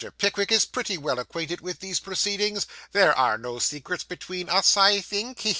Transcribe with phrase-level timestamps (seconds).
[0.17, 2.65] Pickwick is pretty well acquainted with these proceedings.
[2.91, 5.45] There are no secrets between us, I think.